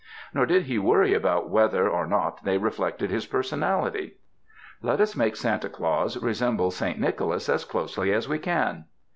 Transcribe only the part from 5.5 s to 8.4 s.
Claus resemble Saint Nicholas as closely as we